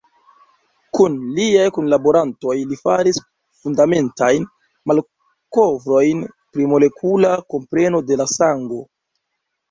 Kun 0.99 1.15
liaj 1.39 1.65
kunlaborantoj 1.73 2.55
li 2.69 2.77
faris 2.79 3.19
fundamentajn 3.65 4.47
malkovrojn 4.91 6.23
pri 6.55 6.65
molekula 6.71 7.35
kompreno 7.55 8.01
de 8.09 8.19
la 8.23 8.27
sango. 8.33 8.81